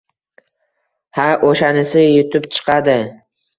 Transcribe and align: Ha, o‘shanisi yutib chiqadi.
Ha, 1.19 1.27
o‘shanisi 1.51 2.07
yutib 2.07 2.51
chiqadi. 2.59 2.99